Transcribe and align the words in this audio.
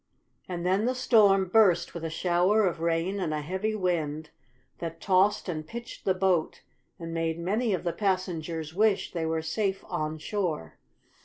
And 0.49 0.65
then 0.65 0.85
the 0.85 0.95
storm 0.95 1.47
burst 1.49 1.93
with 1.93 2.03
a 2.03 2.09
shower 2.09 2.65
of 2.65 2.79
rain 2.79 3.19
and 3.19 3.35
a 3.35 3.41
heavy 3.41 3.75
wind 3.75 4.31
that 4.79 4.99
tossed 4.99 5.47
and 5.47 5.67
pitched 5.67 6.05
the 6.05 6.15
boat, 6.15 6.63
and 6.97 7.13
made 7.13 7.37
many 7.37 7.71
of 7.75 7.83
the 7.83 7.93
passengers 7.93 8.73
wish 8.73 9.11
they 9.11 9.27
were 9.27 9.43
safe 9.43 9.85
on 9.87 10.17
shore. 10.17 10.79